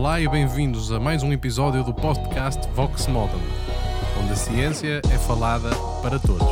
Olá 0.00 0.18
e 0.18 0.26
bem-vindos 0.26 0.90
a 0.90 0.98
mais 0.98 1.22
um 1.22 1.30
episódio 1.30 1.84
do 1.84 1.92
podcast 1.92 2.66
Vox 2.68 3.06
Modern, 3.06 3.38
onde 4.18 4.32
a 4.32 4.34
ciência 4.34 5.02
é 5.04 5.18
falada 5.18 5.68
para 6.00 6.18
todos. 6.18 6.48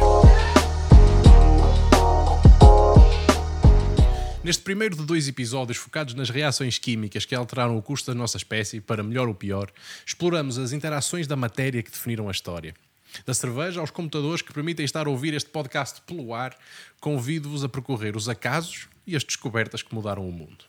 Neste 4.45 4.62
primeiro 4.62 4.95
de 4.95 5.03
dois 5.03 5.26
episódios 5.29 5.79
focados 5.79 6.12
nas 6.12 6.29
reações 6.29 6.79
químicas 6.79 7.25
que 7.25 7.34
alteraram 7.34 7.79
o 7.79 7.80
curso 7.80 8.09
da 8.09 8.14
nossa 8.14 8.37
espécie 8.37 8.82
para 8.82 9.03
melhor 9.03 9.29
ou 9.29 9.34
pior, 9.34 9.73
exploramos 10.05 10.59
as 10.59 10.73
interações 10.73 11.27
da 11.27 11.35
matéria 11.35 11.83
que 11.83 11.91
definiram 11.91 12.29
a 12.29 12.33
história. 12.33 12.75
Da 13.25 13.33
cerveja 13.33 13.80
aos 13.80 13.91
computadores 13.91 14.43
que 14.43 14.53
permitem 14.53 14.85
estar 14.85 15.07
a 15.07 15.11
ouvir 15.11 15.33
este 15.33 15.49
podcast 15.49 16.03
pelo 16.03 16.35
ar, 16.35 16.55
convido-vos 17.01 17.65
a 17.65 17.69
percorrer 17.71 18.15
os 18.15 18.29
acasos 18.29 18.89
e 19.07 19.17
as 19.17 19.25
descobertas 19.25 19.80
que 19.80 19.95
mudaram 19.95 20.29
o 20.29 20.33
mundo. 20.33 20.67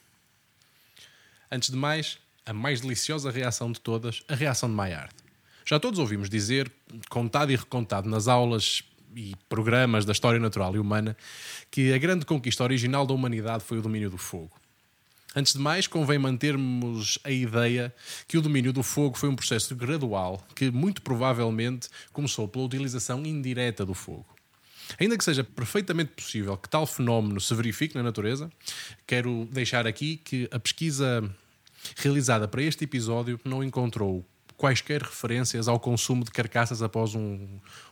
Antes 1.51 1.71
de 1.71 1.75
mais, 1.75 2.17
a 2.45 2.53
mais 2.53 2.81
deliciosa 2.81 3.31
reação 3.31 3.71
de 3.71 3.79
todas, 3.79 4.23
a 4.27 4.35
reação 4.35 4.69
de 4.69 4.75
Maillard. 4.75 5.13
Já 5.65 5.79
todos 5.79 5.99
ouvimos 5.99 6.29
dizer, 6.29 6.71
contado 7.09 7.51
e 7.51 7.55
recontado 7.55 8.09
nas 8.09 8.27
aulas 8.27 8.83
e 9.15 9.35
programas 9.47 10.05
da 10.05 10.11
história 10.11 10.39
natural 10.39 10.75
e 10.75 10.79
humana, 10.79 11.15
que 11.69 11.93
a 11.93 11.97
grande 11.97 12.25
conquista 12.25 12.63
original 12.63 13.05
da 13.05 13.13
humanidade 13.13 13.63
foi 13.63 13.77
o 13.79 13.81
domínio 13.81 14.09
do 14.09 14.17
fogo. 14.17 14.59
Antes 15.35 15.53
de 15.53 15.59
mais, 15.59 15.85
convém 15.85 16.17
mantermos 16.17 17.19
a 17.23 17.29
ideia 17.29 17.93
que 18.27 18.37
o 18.37 18.41
domínio 18.41 18.73
do 18.73 18.81
fogo 18.81 19.15
foi 19.15 19.29
um 19.29 19.35
processo 19.35 19.75
gradual 19.75 20.43
que, 20.55 20.71
muito 20.71 21.03
provavelmente, 21.03 21.87
começou 22.11 22.47
pela 22.47 22.65
utilização 22.65 23.23
indireta 23.23 23.85
do 23.85 23.93
fogo. 23.93 24.25
Ainda 24.99 25.15
que 25.15 25.23
seja 25.23 25.43
perfeitamente 25.43 26.13
possível 26.13 26.57
que 26.57 26.67
tal 26.67 26.87
fenómeno 26.87 27.39
se 27.39 27.53
verifique 27.53 27.93
na 27.95 28.01
natureza, 28.01 28.51
quero 29.05 29.47
deixar 29.51 29.85
aqui 29.85 30.17
que 30.17 30.47
a 30.51 30.59
pesquisa 30.59 31.29
realizada 31.95 32.47
para 32.47 32.61
este 32.61 32.83
episódio 32.83 33.39
não 33.43 33.63
encontrou 33.63 34.25
quaisquer 34.59 35.01
referências 35.01 35.69
ao 35.69 35.79
consumo 35.79 36.25
de 36.25 36.31
carcaças 36.31 36.81
após 36.81 37.15
um, 37.15 37.47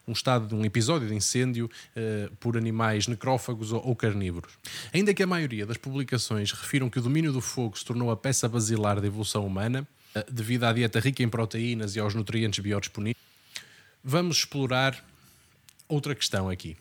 um 0.06 0.12
estado 0.12 0.48
de 0.48 0.54
um 0.54 0.66
episódio 0.66 1.08
de 1.08 1.16
incêndio 1.16 1.72
uh, 1.96 2.36
por 2.36 2.58
animais 2.58 3.08
necrófagos 3.08 3.72
ou, 3.72 3.88
ou, 3.88 3.96
carnívoros. 3.96 4.52
Ainda 4.94 5.14
que 5.14 5.24
a 5.24 5.28
maioria 5.28 5.66
das 5.66 5.78
publicações 5.78 6.52
refiram 6.52 6.90
que 6.90 7.00
o 7.00 7.02
domínio 7.02 7.32
do 7.32 7.40
fogo 7.40 7.78
se 7.78 7.86
tornou 7.86 8.12
a 8.12 8.18
peça 8.18 8.50
basilar 8.50 9.00
da 9.00 9.08
evolução 9.08 9.48
humana, 9.48 9.88
uh, 10.14 10.32
devido 10.32 10.66
à 10.66 10.74
dieta 10.74 11.00
rica 11.00 11.24
em 11.24 11.30
proteínas 11.30 11.96
e 11.96 12.02
aos 12.02 12.14
nutrientes 12.14 12.60
biodisponíveis, 12.60 13.24
vamos 14.04 14.40
explorar 14.40 15.02
outra 15.88 16.14
questão 16.14 16.50
aqui. 16.50 16.76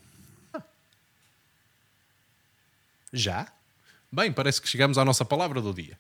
Já? 3.13 3.47
Bem, 4.11 4.33
parece 4.33 4.61
que 4.61 4.69
chegamos 4.69 4.99
à 4.99 5.05
nossa 5.05 5.25
palavra 5.25 5.61
do 5.61 5.73
dia. 5.73 5.97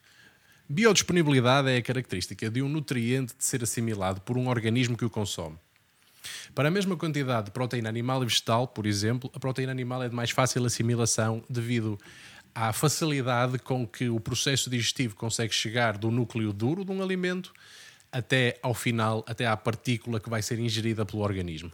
Biodisponibilidade 0.68 1.70
é 1.70 1.76
a 1.76 1.82
característica 1.82 2.50
de 2.50 2.60
um 2.60 2.68
nutriente 2.68 3.36
de 3.38 3.44
ser 3.44 3.62
assimilado 3.62 4.20
por 4.22 4.36
um 4.36 4.48
organismo 4.48 4.96
que 4.96 5.04
o 5.04 5.10
consome. 5.10 5.56
Para 6.56 6.66
a 6.66 6.70
mesma 6.72 6.96
quantidade 6.96 7.46
de 7.46 7.50
proteína 7.52 7.88
animal 7.88 8.20
e 8.22 8.26
vegetal, 8.26 8.66
por 8.66 8.84
exemplo, 8.84 9.30
a 9.32 9.38
proteína 9.38 9.70
animal 9.70 10.02
é 10.02 10.08
de 10.08 10.14
mais 10.14 10.32
fácil 10.32 10.64
assimilação 10.64 11.44
devido 11.48 11.96
à 12.52 12.72
facilidade 12.72 13.60
com 13.60 13.86
que 13.86 14.08
o 14.08 14.18
processo 14.18 14.68
digestivo 14.68 15.14
consegue 15.14 15.54
chegar 15.54 15.96
do 15.96 16.10
núcleo 16.10 16.52
duro 16.52 16.84
de 16.84 16.90
um 16.90 17.00
alimento 17.00 17.52
até 18.10 18.58
ao 18.60 18.74
final, 18.74 19.24
até 19.28 19.46
à 19.46 19.56
partícula 19.56 20.18
que 20.18 20.28
vai 20.28 20.42
ser 20.42 20.58
ingerida 20.58 21.06
pelo 21.06 21.22
organismo 21.22 21.70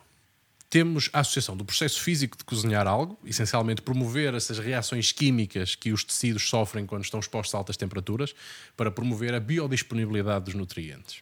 temos 0.73 1.11
a 1.13 1.21
associação 1.21 1.55
do 1.55 1.67
processo 1.67 2.01
físico 2.01 2.35
de 2.35 2.45
cozinhar 2.45 2.87
algo, 2.87 3.19
essencialmente 3.27 3.83
promover 3.83 4.33
essas 4.33 4.59
reações 4.59 5.13
químicas 5.13 5.75
que 5.75 5.93
os 5.93 6.03
tecidos 6.03 6.49
sofrem 6.49 6.87
quando 6.87 7.05
estão 7.05 7.21
expostos 7.21 7.55
a 7.55 7.59
altas 7.59 7.77
temperaturas, 7.77 8.35
para 8.75 8.91
promover 8.91 9.35
a 9.35 9.39
biodisponibilidade 9.39 10.47
dos 10.47 10.55
nutrientes. 10.55 11.21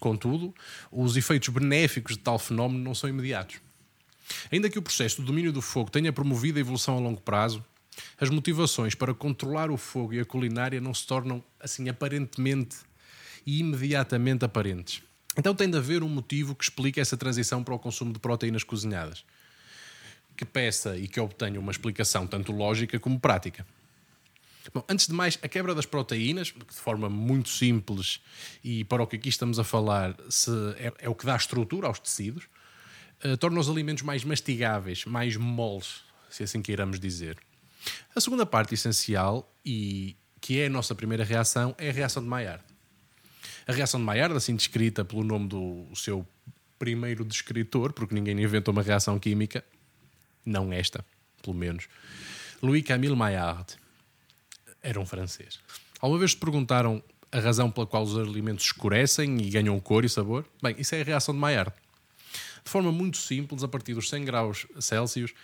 Contudo, 0.00 0.54
os 0.90 1.18
efeitos 1.18 1.50
benéficos 1.50 2.16
de 2.16 2.22
tal 2.22 2.38
fenómeno 2.38 2.82
não 2.82 2.94
são 2.94 3.10
imediatos. 3.10 3.56
Ainda 4.50 4.70
que 4.70 4.78
o 4.78 4.82
processo 4.82 5.20
do 5.20 5.26
domínio 5.26 5.52
do 5.52 5.60
fogo 5.60 5.90
tenha 5.90 6.10
promovido 6.10 6.56
a 6.56 6.62
evolução 6.62 6.96
a 6.96 7.00
longo 7.00 7.20
prazo, 7.20 7.62
as 8.18 8.30
motivações 8.30 8.94
para 8.94 9.12
controlar 9.12 9.70
o 9.70 9.76
fogo 9.76 10.14
e 10.14 10.20
a 10.20 10.24
culinária 10.24 10.80
não 10.80 10.94
se 10.94 11.06
tornam 11.06 11.44
assim 11.60 11.90
aparentemente 11.90 12.78
e 13.44 13.58
imediatamente 13.58 14.46
aparentes. 14.46 15.02
Então 15.36 15.54
tem 15.54 15.70
de 15.70 15.76
haver 15.76 16.02
um 16.02 16.08
motivo 16.08 16.54
que 16.54 16.64
explique 16.64 17.00
essa 17.00 17.16
transição 17.16 17.62
para 17.62 17.74
o 17.74 17.78
consumo 17.78 18.12
de 18.12 18.18
proteínas 18.18 18.64
cozinhadas, 18.64 19.24
que 20.36 20.44
peça 20.44 20.96
e 20.96 21.06
que 21.06 21.20
obtenha 21.20 21.60
uma 21.60 21.70
explicação 21.70 22.26
tanto 22.26 22.52
lógica 22.52 22.98
como 22.98 23.20
prática. 23.20 23.66
Bom, 24.72 24.84
antes 24.88 25.06
de 25.06 25.14
mais, 25.14 25.38
a 25.42 25.48
quebra 25.48 25.74
das 25.74 25.86
proteínas, 25.86 26.48
de 26.48 26.76
forma 26.76 27.08
muito 27.08 27.48
simples 27.48 28.20
e 28.62 28.84
para 28.84 29.02
o 29.02 29.06
que 29.06 29.16
aqui 29.16 29.28
estamos 29.28 29.58
a 29.58 29.64
falar, 29.64 30.14
é, 30.76 30.92
é, 30.98 31.08
o 31.08 31.14
que 31.14 31.24
dá 31.24 31.36
estrutura 31.36 31.86
aos 31.86 31.98
tecidos, 31.98 32.44
uh, 33.24 33.36
torna 33.38 33.58
os 33.60 33.68
alimentos 33.68 34.02
mais 34.02 34.24
mastigáveis, 34.24 35.04
mais 35.04 35.36
moles, 35.36 36.02
se 36.28 36.42
assim 36.42 36.60
queiramos 36.60 37.00
dizer. 37.00 37.38
A 38.14 38.20
segunda 38.20 38.44
parte 38.44 38.74
essencial, 38.74 39.50
e 39.64 40.16
que 40.40 40.60
é 40.60 40.66
a 40.66 40.70
nossa 40.70 40.94
primeira 40.94 41.24
reação, 41.24 41.74
é 41.78 41.88
a 41.88 41.92
reação 41.92 42.22
de 42.22 42.28
Maillard. 42.28 42.62
A 43.68 43.72
reação 43.72 44.00
de 44.00 44.06
Maillard, 44.06 44.34
assim 44.34 44.56
descrita 44.56 45.04
pelo 45.04 45.22
nome 45.22 45.46
do 45.46 45.86
seu 45.94 46.26
primeiro 46.78 47.22
descritor, 47.22 47.92
porque 47.92 48.14
ninguém 48.14 48.42
inventou 48.42 48.72
uma 48.72 48.82
reação 48.82 49.18
química, 49.18 49.62
não 50.42 50.72
esta, 50.72 51.04
pelo 51.42 51.54
menos. 51.54 51.86
Louis 52.62 52.82
Camille 52.82 53.14
Maillard 53.14 53.76
era 54.82 54.98
um 54.98 55.04
francês. 55.04 55.60
Alguma 56.00 56.20
vez 56.20 56.30
te 56.34 56.38
perguntaram 56.38 57.02
a 57.30 57.38
razão 57.40 57.70
pela 57.70 57.86
qual 57.86 58.04
os 58.04 58.16
alimentos 58.16 58.64
escurecem 58.64 59.38
e 59.42 59.50
ganham 59.50 59.78
cor 59.80 60.02
e 60.02 60.08
sabor? 60.08 60.46
Bem, 60.62 60.74
isso 60.78 60.94
é 60.94 61.02
a 61.02 61.04
reação 61.04 61.34
de 61.34 61.40
Maillard. 61.40 61.70
De 62.64 62.70
forma 62.70 62.90
muito 62.90 63.18
simples, 63.18 63.62
a 63.62 63.68
partir 63.68 63.92
dos 63.92 64.08
100 64.08 64.24
graus 64.24 64.66
Celsius, 64.80 65.34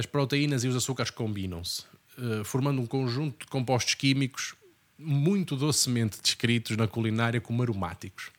as 0.00 0.04
proteínas 0.04 0.64
e 0.64 0.68
os 0.68 0.74
açúcares 0.74 1.12
combinam-se, 1.12 1.84
eh, 2.18 2.42
formando 2.42 2.82
um 2.82 2.86
conjunto 2.86 3.44
de 3.44 3.46
compostos 3.46 3.94
químicos 3.94 4.56
muito 4.98 5.56
docemente 5.56 6.20
descritos 6.20 6.76
na 6.76 6.88
culinária 6.88 7.40
como 7.40 7.62
aromáticos. 7.62 8.30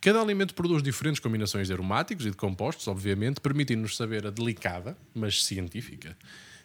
Cada 0.00 0.20
alimento 0.20 0.54
produz 0.54 0.82
diferentes 0.82 1.20
combinações 1.20 1.66
de 1.66 1.72
aromáticos 1.72 2.26
e 2.26 2.30
de 2.30 2.36
compostos, 2.36 2.86
obviamente, 2.88 3.40
permitindo-nos 3.40 3.96
saber 3.96 4.26
a 4.26 4.30
delicada, 4.30 4.96
mas 5.14 5.44
científica, 5.44 6.16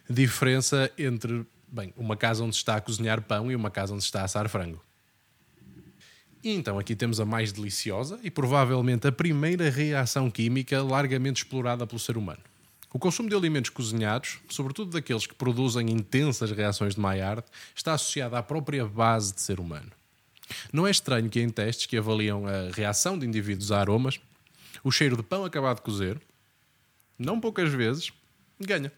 diferença 0.08 0.90
entre, 0.98 1.46
bem, 1.66 1.94
uma 1.96 2.16
casa 2.16 2.44
onde 2.44 2.56
está 2.56 2.76
a 2.76 2.80
cozinhar 2.80 3.22
pão 3.22 3.50
e 3.50 3.56
uma 3.56 3.70
casa 3.70 3.94
onde 3.94 4.02
está 4.02 4.20
a 4.20 4.24
assar 4.24 4.48
frango. 4.48 4.82
E 6.42 6.50
então 6.50 6.78
aqui 6.78 6.96
temos 6.96 7.20
a 7.20 7.24
mais 7.24 7.52
deliciosa 7.52 8.18
e 8.22 8.30
provavelmente 8.30 9.06
a 9.06 9.12
primeira 9.12 9.68
reação 9.70 10.30
química 10.30 10.82
largamente 10.82 11.42
explorada 11.42 11.86
pelo 11.86 11.98
ser 11.98 12.16
humano. 12.16 12.40
O 12.92 12.98
consumo 12.98 13.28
de 13.28 13.36
alimentos 13.36 13.70
cozinhados, 13.70 14.38
sobretudo 14.48 14.90
daqueles 14.90 15.26
que 15.26 15.34
produzem 15.34 15.90
intensas 15.90 16.50
reações 16.50 16.96
de 16.96 17.00
Maillard, 17.00 17.44
está 17.74 17.94
associado 17.94 18.34
à 18.34 18.42
própria 18.42 18.84
base 18.84 19.32
de 19.32 19.40
ser 19.40 19.60
humano. 19.60 19.92
Não 20.72 20.86
é 20.86 20.90
estranho 20.90 21.30
que 21.30 21.40
em 21.40 21.48
testes 21.48 21.86
que 21.86 21.96
avaliam 21.96 22.46
a 22.46 22.70
reação 22.74 23.16
de 23.16 23.24
indivíduos 23.24 23.70
a 23.70 23.78
aromas, 23.78 24.20
o 24.82 24.90
cheiro 24.90 25.16
de 25.16 25.22
pão 25.22 25.44
acabado 25.44 25.76
de 25.76 25.82
cozer, 25.82 26.20
não 27.16 27.38
poucas 27.38 27.72
vezes, 27.72 28.12
ganha. 28.58 28.92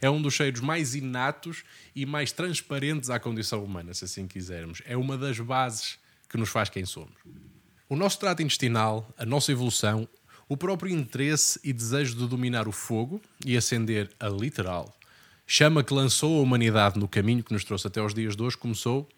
É 0.00 0.08
um 0.08 0.22
dos 0.22 0.34
cheiros 0.34 0.60
mais 0.60 0.94
inatos 0.94 1.64
e 1.94 2.06
mais 2.06 2.30
transparentes 2.30 3.10
à 3.10 3.18
condição 3.18 3.64
humana, 3.64 3.94
se 3.94 4.04
assim 4.04 4.28
quisermos. 4.28 4.80
É 4.84 4.96
uma 4.96 5.18
das 5.18 5.38
bases 5.40 5.98
que 6.28 6.36
nos 6.36 6.48
faz 6.48 6.68
quem 6.68 6.84
somos. 6.84 7.16
O 7.88 7.96
nosso 7.96 8.18
trato 8.18 8.42
intestinal, 8.42 9.08
a 9.16 9.24
nossa 9.24 9.50
evolução, 9.50 10.08
o 10.48 10.56
próprio 10.56 10.92
interesse 10.92 11.58
e 11.64 11.72
desejo 11.72 12.14
de 12.14 12.26
dominar 12.26 12.68
o 12.68 12.72
fogo 12.72 13.20
e 13.44 13.56
acender 13.56 14.10
a 14.20 14.28
literal 14.28 14.94
chama 15.46 15.84
que 15.84 15.94
lançou 15.94 16.38
a 16.38 16.42
humanidade 16.42 16.98
no 16.98 17.06
caminho 17.06 17.42
que 17.42 17.52
nos 17.52 17.64
trouxe 17.64 17.86
até 17.86 18.00
aos 18.00 18.12
dias 18.12 18.36
de 18.36 18.42
hoje 18.42 18.56
começou 18.56 19.08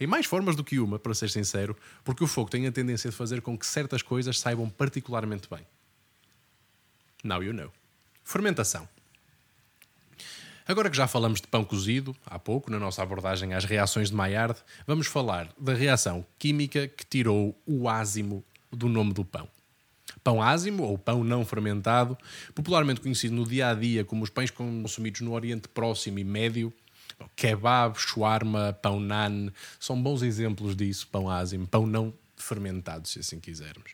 em 0.00 0.06
mais 0.06 0.26
formas 0.26 0.56
do 0.56 0.64
que 0.64 0.78
uma, 0.78 0.98
para 0.98 1.14
ser 1.14 1.30
sincero, 1.30 1.76
porque 2.04 2.22
o 2.22 2.26
fogo 2.26 2.50
tem 2.50 2.66
a 2.66 2.72
tendência 2.72 3.08
de 3.08 3.16
fazer 3.16 3.40
com 3.40 3.56
que 3.56 3.64
certas 3.64 4.02
coisas 4.02 4.38
saibam 4.38 4.68
particularmente 4.68 5.48
bem. 5.48 5.66
Now 7.24 7.42
you 7.42 7.54
know. 7.54 7.72
Fermentação. 8.22 8.86
Agora 10.66 10.90
que 10.90 10.96
já 10.96 11.06
falamos 11.06 11.40
de 11.40 11.46
pão 11.46 11.64
cozido, 11.64 12.14
há 12.26 12.38
pouco, 12.38 12.70
na 12.70 12.78
nossa 12.78 13.02
abordagem 13.02 13.54
às 13.54 13.64
reações 13.64 14.10
de 14.10 14.16
Maillard, 14.16 14.58
vamos 14.86 15.06
falar 15.06 15.48
da 15.56 15.72
reação 15.72 16.26
química 16.38 16.88
que 16.88 17.06
tirou 17.06 17.56
o 17.64 17.88
ázimo 17.88 18.44
do 18.70 18.88
nome 18.88 19.14
do 19.14 19.24
pão 19.24 19.48
pão 20.26 20.42
ázimo 20.42 20.82
ou 20.82 20.98
pão 20.98 21.22
não 21.22 21.44
fermentado, 21.44 22.18
popularmente 22.52 23.00
conhecido 23.00 23.32
no 23.32 23.46
dia 23.46 23.68
a 23.68 23.74
dia 23.74 24.04
como 24.04 24.24
os 24.24 24.30
pães 24.30 24.50
consumidos 24.50 25.20
no 25.20 25.32
Oriente 25.32 25.68
Próximo 25.68 26.18
e 26.18 26.24
Médio. 26.24 26.72
Kebab, 27.36 27.96
shawarma, 27.96 28.76
pão 28.82 28.98
nan, 28.98 29.52
são 29.78 30.02
bons 30.02 30.22
exemplos 30.22 30.74
disso, 30.74 31.06
pão 31.06 31.30
ázimo, 31.30 31.64
pão 31.64 31.86
não 31.86 32.12
fermentado, 32.36 33.06
se 33.06 33.20
assim 33.20 33.38
quisermos. 33.38 33.92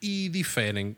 E 0.00 0.30
diferem 0.30 0.96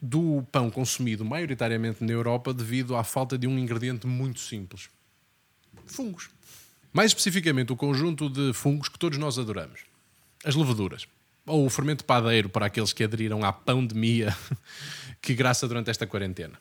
do 0.00 0.46
pão 0.52 0.70
consumido 0.70 1.24
maioritariamente 1.24 2.04
na 2.04 2.12
Europa 2.12 2.52
devido 2.52 2.94
à 2.94 3.02
falta 3.02 3.38
de 3.38 3.46
um 3.46 3.58
ingrediente 3.58 4.06
muito 4.06 4.40
simples: 4.40 4.90
fungos. 5.86 6.28
Mais 6.92 7.12
especificamente, 7.12 7.72
o 7.72 7.76
conjunto 7.76 8.28
de 8.28 8.52
fungos 8.52 8.90
que 8.90 8.98
todos 8.98 9.16
nós 9.16 9.38
adoramos. 9.38 9.80
As 10.44 10.54
leveduras. 10.54 11.06
Ou 11.46 11.66
o 11.66 11.70
fermento 11.70 12.04
padeiro 12.04 12.48
para 12.48 12.66
aqueles 12.66 12.92
que 12.92 13.04
aderiram 13.04 13.44
à 13.44 13.52
pandemia 13.52 14.36
que 15.20 15.34
graça 15.34 15.66
durante 15.66 15.90
esta 15.90 16.06
quarentena. 16.06 16.60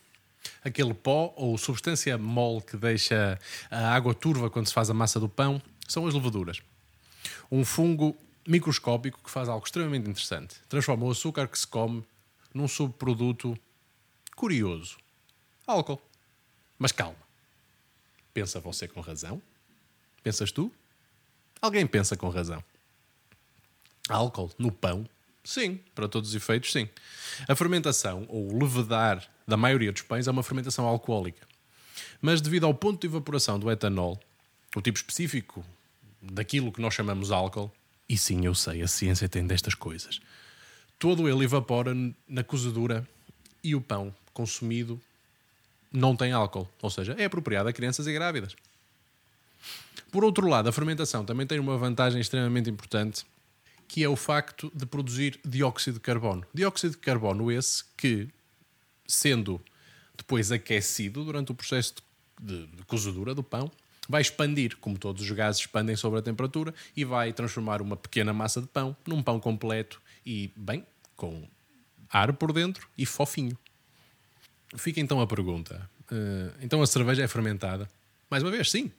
Aquele 0.63 0.93
pó 0.93 1.33
ou 1.35 1.57
substância 1.57 2.17
mole 2.17 2.61
que 2.61 2.77
deixa 2.77 3.39
a 3.69 3.93
água 3.95 4.13
turva 4.13 4.49
quando 4.49 4.67
se 4.67 4.73
faz 4.73 4.89
a 4.89 4.93
massa 4.93 5.19
do 5.19 5.29
pão 5.29 5.61
são 5.87 6.07
as 6.07 6.13
leveduras. 6.13 6.61
Um 7.51 7.65
fungo 7.65 8.15
microscópico 8.47 9.19
que 9.23 9.29
faz 9.29 9.49
algo 9.49 9.65
extremamente 9.65 10.09
interessante. 10.09 10.55
Transforma 10.69 11.05
o 11.05 11.11
açúcar 11.11 11.47
que 11.47 11.57
se 11.57 11.67
come 11.67 12.03
num 12.53 12.67
subproduto 12.67 13.57
curioso. 14.35 14.97
Álcool. 15.65 16.01
Mas 16.77 16.91
calma. 16.91 17.17
Pensa 18.33 18.59
você 18.59 18.87
com 18.87 19.01
razão? 19.01 19.41
Pensas 20.23 20.51
tu? 20.51 20.71
Alguém 21.61 21.85
pensa 21.85 22.15
com 22.15 22.29
razão. 22.29 22.63
Álcool 24.09 24.51
no 24.57 24.71
pão? 24.71 25.07
Sim, 25.43 25.79
para 25.95 26.07
todos 26.07 26.29
os 26.29 26.35
efeitos, 26.35 26.71
sim. 26.71 26.87
A 27.47 27.55
fermentação, 27.55 28.25
ou 28.27 28.57
levedar, 28.57 29.27
da 29.47 29.57
maioria 29.57 29.91
dos 29.91 30.01
pães 30.03 30.27
é 30.27 30.31
uma 30.31 30.43
fermentação 30.43 30.85
alcoólica. 30.85 31.47
Mas 32.21 32.41
devido 32.41 32.65
ao 32.65 32.73
ponto 32.73 33.01
de 33.01 33.07
evaporação 33.07 33.59
do 33.59 33.71
etanol, 33.71 34.19
o 34.75 34.81
tipo 34.81 34.97
específico 34.97 35.65
daquilo 36.21 36.71
que 36.71 36.81
nós 36.81 36.93
chamamos 36.93 37.31
álcool, 37.31 37.71
e 38.07 38.17
sim, 38.17 38.45
eu 38.45 38.53
sei, 38.53 38.81
a 38.81 38.87
ciência 38.87 39.27
tem 39.27 39.45
destas 39.45 39.73
coisas, 39.73 40.21
todo 40.99 41.27
ele 41.27 41.43
evapora 41.43 41.93
na 42.27 42.43
cozedura 42.43 43.07
e 43.63 43.73
o 43.75 43.81
pão 43.81 44.13
consumido 44.33 45.01
não 45.91 46.15
tem 46.15 46.31
álcool, 46.31 46.69
ou 46.81 46.89
seja, 46.89 47.15
é 47.17 47.25
apropriado 47.25 47.67
a 47.67 47.73
crianças 47.73 48.07
e 48.07 48.13
grávidas. 48.13 48.55
Por 50.11 50.23
outro 50.23 50.47
lado, 50.47 50.69
a 50.69 50.71
fermentação 50.71 51.25
também 51.25 51.47
tem 51.47 51.59
uma 51.59 51.77
vantagem 51.77 52.21
extremamente 52.21 52.69
importante, 52.69 53.25
que 53.91 54.05
é 54.05 54.07
o 54.07 54.15
facto 54.15 54.71
de 54.73 54.85
produzir 54.85 55.37
dióxido 55.43 55.95
de 55.95 55.99
carbono. 55.99 56.45
Dióxido 56.53 56.91
de 56.91 56.97
carbono 56.99 57.51
esse 57.51 57.83
que, 57.97 58.29
sendo 59.05 59.61
depois 60.15 60.49
aquecido 60.49 61.25
durante 61.25 61.51
o 61.51 61.53
processo 61.53 61.95
de, 62.41 62.67
de 62.67 62.83
cozedura 62.83 63.35
do 63.35 63.43
pão, 63.43 63.69
vai 64.07 64.21
expandir, 64.21 64.77
como 64.77 64.97
todos 64.97 65.21
os 65.21 65.31
gases 65.31 65.59
expandem 65.59 65.97
sobre 65.97 66.19
a 66.19 66.21
temperatura, 66.21 66.73
e 66.95 67.03
vai 67.03 67.33
transformar 67.33 67.81
uma 67.81 67.97
pequena 67.97 68.31
massa 68.31 68.61
de 68.61 68.67
pão 68.67 68.95
num 69.05 69.21
pão 69.21 69.41
completo 69.41 70.01
e, 70.25 70.49
bem, 70.55 70.85
com 71.17 71.45
ar 72.09 72.31
por 72.31 72.53
dentro 72.53 72.87
e 72.97 73.05
fofinho. 73.05 73.57
Fica 74.77 75.01
então 75.01 75.19
a 75.19 75.27
pergunta: 75.27 75.89
uh, 76.09 76.57
então 76.61 76.81
a 76.81 76.87
cerveja 76.87 77.23
é 77.23 77.27
fermentada? 77.27 77.89
Mais 78.29 78.41
uma 78.41 78.51
vez, 78.51 78.71
sim. 78.71 78.89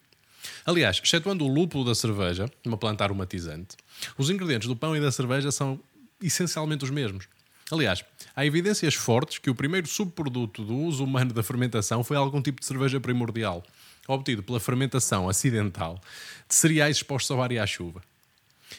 Aliás, 0.64 1.00
excetuando 1.02 1.44
o 1.44 1.48
lúpulo 1.48 1.84
da 1.84 1.94
cerveja, 1.94 2.50
uma 2.64 2.76
planta 2.76 3.04
aromatizante, 3.04 3.76
os 4.16 4.30
ingredientes 4.30 4.68
do 4.68 4.76
pão 4.76 4.96
e 4.96 5.00
da 5.00 5.12
cerveja 5.12 5.50
são 5.50 5.78
essencialmente 6.20 6.84
os 6.84 6.90
mesmos. 6.90 7.26
Aliás, 7.70 8.04
há 8.36 8.44
evidências 8.44 8.94
fortes 8.94 9.38
que 9.38 9.48
o 9.48 9.54
primeiro 9.54 9.86
subproduto 9.86 10.64
do 10.64 10.76
uso 10.76 11.04
humano 11.04 11.32
da 11.32 11.42
fermentação 11.42 12.04
foi 12.04 12.16
algum 12.16 12.42
tipo 12.42 12.60
de 12.60 12.66
cerveja 12.66 13.00
primordial, 13.00 13.62
obtido 14.06 14.42
pela 14.42 14.60
fermentação 14.60 15.28
acidental 15.28 16.00
de 16.48 16.54
cereais 16.54 16.98
expostos 16.98 17.30
ao 17.30 17.42
ar 17.42 17.50
e 17.50 17.58
à 17.58 17.66
chuva. 17.66 18.02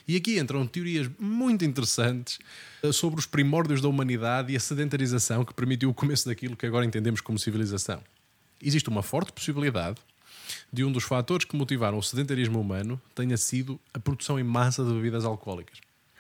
E 0.08 0.16
aqui 0.16 0.40
entram 0.40 0.66
teorias 0.68 1.10
muito 1.20 1.64
interessantes 1.64 2.40
eh, 2.82 2.92
sobre 2.92 3.20
os 3.20 3.26
primórdios 3.26 3.82
da 3.82 3.88
humanidade 3.88 4.52
e 4.52 4.56
a 4.56 4.60
sedentarização 4.60 5.46
que 5.46 5.54
permitiu 5.54 5.90
o 5.90 5.94
começo 5.94 6.28
daquilo 6.28 6.56
que 6.56 6.66
agora 6.66 6.86
entendemos 6.86 7.22
como 7.22 7.38
civilização. 7.38 8.02
Existe 8.62 8.90
uma 8.90 9.04
forte 9.04 9.32
possibilidade 9.32 9.98
de 10.72 10.84
um 10.84 10.92
dos 10.92 11.04
fatores 11.04 11.46
que 11.46 11.56
motivaram 11.56 11.98
o 11.98 12.04
sedentarismo 12.04 12.60
humano 12.60 13.02
tenha 13.14 13.38
sido 13.38 13.80
a 13.94 14.00
produção 14.00 14.40
em 14.40 14.44
massa 14.44 14.84
de 14.84 14.92
bebidas 14.92 15.26
alcoólicas. 15.26 15.80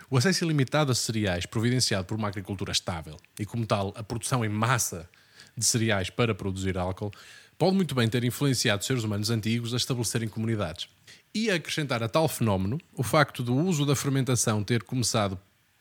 O 0.09 0.17
acesso 0.17 0.45
ilimitado 0.45 0.91
a 0.91 0.95
cereais 0.95 1.45
providenciado 1.45 2.05
por 2.05 2.17
uma 2.17 2.27
agricultura 2.27 2.71
estável 2.71 3.17
e, 3.39 3.45
como 3.45 3.65
tal, 3.65 3.93
a 3.95 4.03
produção 4.03 4.45
em 4.45 4.49
massa 4.49 5.09
de 5.57 5.65
cereais 5.65 6.09
para 6.09 6.35
produzir 6.35 6.77
álcool 6.77 7.11
pode 7.57 7.75
muito 7.75 7.95
bem 7.95 8.07
ter 8.09 8.23
influenciado 8.23 8.83
seres 8.83 9.03
humanos 9.03 9.29
antigos 9.29 9.73
a 9.73 9.77
estabelecerem 9.77 10.27
comunidades. 10.27 10.87
E 11.33 11.49
a 11.49 11.55
acrescentar 11.55 12.03
a 12.03 12.09
tal 12.09 12.27
fenómeno 12.27 12.79
o 12.93 13.01
facto 13.01 13.41
do 13.41 13.55
uso 13.55 13.85
da 13.85 13.95
fermentação 13.95 14.63
ter 14.63 14.83
começado 14.83 15.39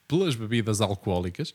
pelas 0.09 0.35
bebidas 0.35 0.81
alcoólicas, 0.81 1.55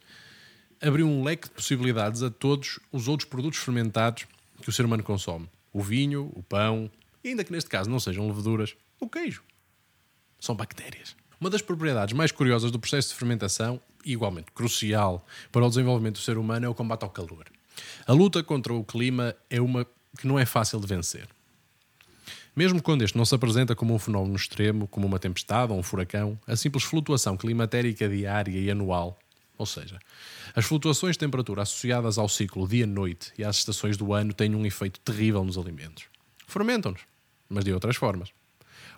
abriu 0.81 1.07
um 1.07 1.23
leque 1.23 1.47
de 1.47 1.53
possibilidades 1.53 2.21
a 2.21 2.29
todos 2.29 2.79
os 2.91 3.07
outros 3.07 3.29
produtos 3.29 3.59
fermentados 3.59 4.25
que 4.61 4.69
o 4.69 4.71
ser 4.71 4.85
humano 4.85 5.03
consome. 5.03 5.50
O 5.77 5.81
vinho, 5.83 6.31
o 6.33 6.41
pão, 6.41 6.89
ainda 7.24 7.44
que 7.44 7.51
neste 7.51 7.69
caso 7.69 7.88
não 7.88 8.00
sejam 8.00 8.27
leveduras, 8.27 8.75
o 9.00 9.07
queijo. 9.07 9.44
São 10.39 10.56
bactérias. 10.56 11.15
Uma 11.39 11.51
das 11.51 11.62
propriedades 11.62 12.18
mais 12.18 12.31
curiosas 12.31 12.71
do 12.71 12.79
processo 12.79 13.09
de 13.09 13.13
fermentação, 13.13 13.79
igualmente 14.03 14.51
crucial 14.51 15.24
para 15.51 15.63
o 15.63 15.69
desenvolvimento 15.69 16.15
do 16.15 16.21
ser 16.21 16.35
humano, 16.35 16.65
é 16.65 16.68
o 16.68 16.74
combate 16.74 17.03
ao 17.03 17.12
calor. 17.12 17.45
A 18.07 18.12
luta 18.12 18.41
contra 18.41 18.74
o 18.74 18.83
clima 18.83 19.35
é 19.51 19.62
uma 19.62 19.85
que 20.19 20.25
não 20.25 20.39
é 20.39 20.47
fácil 20.47 20.79
de 20.79 20.88
vencer. 20.88 21.29
Mesmo 22.56 22.81
quando 22.81 23.03
este 23.03 23.15
não 23.15 23.24
se 23.24 23.35
apresenta 23.35 23.75
como 23.75 23.94
um 23.94 24.00
fenómeno 24.00 24.35
extremo, 24.35 24.88
como 24.88 25.06
uma 25.06 25.19
tempestade 25.19 25.71
ou 25.71 25.77
um 25.77 25.83
furacão, 25.83 26.39
a 26.47 26.56
simples 26.56 26.85
flutuação 26.85 27.38
climatérica 27.38 28.09
diária 28.09 28.59
e 28.59 28.71
anual, 28.71 29.19
ou 29.57 29.65
seja, 29.65 30.00
as 30.56 30.65
flutuações 30.65 31.13
de 31.13 31.19
temperatura 31.19 31.63
associadas 31.63 32.18
ao 32.18 32.30
ciclo 32.30 32.68
dia-noite 32.68 33.33
e 33.38 33.44
às 33.44 33.57
estações 33.57 33.98
do 33.98 34.13
ano 34.13 34.33
têm 34.33 34.54
um 34.56 34.65
efeito 34.65 35.00
terrível 35.00 35.44
nos 35.44 35.57
alimentos. 35.57 36.06
Fermentam-nos, 36.48 37.01
mas 37.50 37.65
de 37.65 37.74
outras 37.74 37.95
formas. 37.95 38.30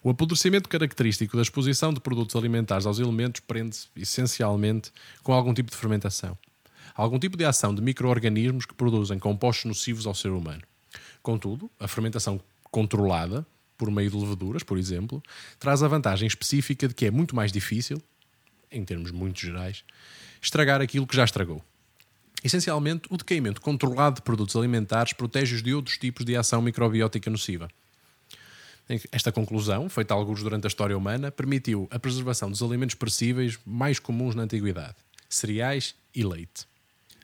O 0.03 0.09
apodrecimento 0.09 0.69
característico 0.69 1.35
da 1.35 1.43
exposição 1.43 1.93
de 1.93 1.99
produtos 1.99 2.35
alimentares 2.35 2.85
aos 2.85 2.99
elementos 2.99 3.41
prende-se, 3.41 3.87
essencialmente, 3.95 4.91
com 5.23 5.33
algum 5.33 5.53
tipo 5.53 5.69
de 5.71 5.77
fermentação. 5.77 6.37
Algum 6.95 7.19
tipo 7.19 7.37
de 7.37 7.45
ação 7.45 7.75
de 7.75 7.81
micro-organismos 7.81 8.65
que 8.65 8.73
produzem 8.73 9.19
compostos 9.19 9.65
nocivos 9.65 10.05
ao 10.05 10.15
ser 10.15 10.29
humano. 10.29 10.61
Contudo, 11.21 11.69
a 11.79 11.87
fermentação 11.87 12.39
controlada, 12.71 13.45
por 13.77 13.91
meio 13.91 14.09
de 14.09 14.17
leveduras, 14.17 14.63
por 14.63 14.77
exemplo, 14.77 15.21
traz 15.57 15.83
a 15.83 15.87
vantagem 15.87 16.27
específica 16.27 16.87
de 16.87 16.93
que 16.93 17.05
é 17.05 17.11
muito 17.11 17.35
mais 17.35 17.51
difícil, 17.51 18.01
em 18.71 18.83
termos 18.85 19.11
muito 19.11 19.39
gerais, 19.39 19.83
estragar 20.41 20.81
aquilo 20.81 21.07
que 21.07 21.15
já 21.15 21.23
estragou. 21.23 21.63
Essencialmente, 22.43 23.07
o 23.09 23.17
decaimento 23.17 23.59
controlado 23.59 24.17
de 24.17 24.21
produtos 24.21 24.55
alimentares 24.55 25.13
protege-os 25.13 25.61
de 25.61 25.73
outros 25.73 25.97
tipos 25.97 26.25
de 26.25 26.35
ação 26.35 26.61
microbiótica 26.61 27.29
nociva. 27.29 27.69
Esta 29.11 29.31
conclusão, 29.31 29.87
feita 29.87 30.13
alguns 30.13 30.41
durante 30.41 30.65
a 30.65 30.67
história 30.67 30.97
humana, 30.97 31.31
permitiu 31.31 31.87
a 31.91 31.99
preservação 31.99 32.49
dos 32.49 32.63
alimentos 32.63 32.95
perecíveis 32.95 33.59
mais 33.65 33.99
comuns 33.99 34.33
na 34.33 34.43
antiguidade: 34.43 34.95
cereais 35.29 35.93
e 36.15 36.23
leite. 36.23 36.65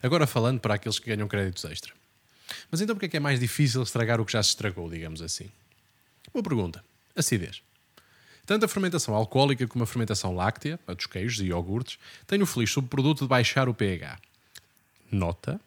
Agora 0.04 0.28
falando 0.28 0.60
para 0.60 0.76
aqueles 0.76 1.00
que 1.00 1.10
ganham 1.10 1.28
créditos 1.28 1.66
extra. 1.66 1.92
Mas 2.70 2.82
então 2.82 2.96
porquê 2.96 3.08
é 3.08 3.10
que 3.10 3.18
é 3.18 3.20
mais 3.20 3.40
difícil 3.40 3.82
estragar 3.82 4.22
o 4.22 4.26
que 4.26 4.34
já 4.34 4.44
se 4.44 4.50
estragou, 4.50 4.88
digamos 4.90 5.22
assim? 5.22 5.50
Boa 6.32 6.44
pergunta. 6.44 6.84
Acidez. 7.16 7.64
Tanto 8.46 8.66
a 8.66 8.68
fermentação 8.68 9.16
alcoólica 9.16 9.68
como 9.68 9.84
a 9.84 9.88
fermentação 9.88 10.36
láctea, 10.36 10.80
a 10.88 10.94
dos 10.94 11.08
queijos 11.08 11.40
e 11.40 11.46
iogurtes, 11.46 11.98
têm 12.28 12.42
o 12.42 12.46
feliz 12.46 12.72
subproduto 12.72 13.24
de 13.24 13.28
baixar 13.28 13.68
o 13.68 13.74
pH. 13.74 14.20
Nota. 15.12 15.60